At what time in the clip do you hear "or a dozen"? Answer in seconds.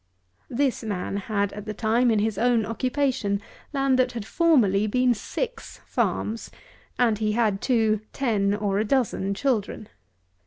8.55-9.35